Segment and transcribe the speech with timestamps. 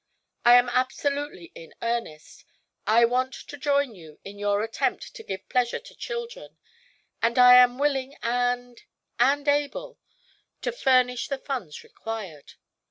[0.43, 2.43] I am absolutely in earnest.
[2.87, 6.57] I want to join you in your attempt to give pleasure to children,
[7.21, 8.81] and I am willing and
[9.19, 9.99] and able
[10.63, 12.53] to furnish the funds required.